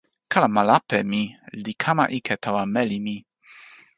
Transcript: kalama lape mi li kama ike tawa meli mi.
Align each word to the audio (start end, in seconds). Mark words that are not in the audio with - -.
kalama 0.31 0.61
lape 0.69 0.99
mi 1.11 1.21
li 1.63 1.73
kama 1.83 2.05
ike 2.17 2.35
tawa 2.43 2.63
meli 2.73 2.97
mi. 3.05 3.15